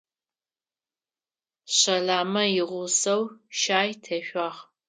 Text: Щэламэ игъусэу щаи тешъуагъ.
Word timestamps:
Щэламэ 1.75 2.43
игъусэу 2.59 3.21
щаи 3.59 3.91
тешъуагъ. 4.03 4.59